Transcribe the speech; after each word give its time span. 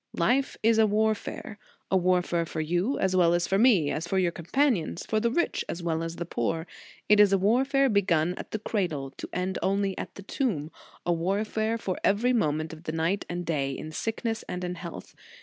Life 0.17 0.57
is 0.63 0.79
a 0.79 0.87
warfare; 0.87 1.59
a 1.91 1.95
warfare 1.95 2.47
for 2.47 2.59
you 2.59 2.97
as 2.97 3.15
well 3.15 3.35
as 3.35 3.45
for 3.47 3.59
me, 3.59 3.91
as 3.91 4.07
for 4.07 4.17
your 4.17 4.31
companions, 4.31 5.05
for 5.05 5.19
the 5.19 5.29
rich 5.29 5.63
as 5.69 5.83
well 5.83 6.01
as 6.01 6.15
the 6.15 6.25
poor. 6.25 6.65
It 7.07 7.19
is 7.19 7.31
a 7.31 7.37
warfare 7.37 7.87
begun 7.87 8.33
at 8.35 8.49
the 8.49 8.57
cradle, 8.57 9.11
to 9.11 9.29
end 9.31 9.59
only 9.61 9.95
at 9.99 10.15
the 10.15 10.23
tomb; 10.23 10.71
a 11.05 11.13
war 11.13 11.45
fare 11.45 11.77
for 11.77 11.99
every 12.03 12.33
moment 12.33 12.73
of 12.73 12.85
the 12.85 12.91
night 12.91 13.27
and 13.29 13.45
day, 13.45 13.73
in 13.73 13.91
sickness 13.91 14.43
and 14.49 14.63
in 14.63 14.73
health. 14.73 15.13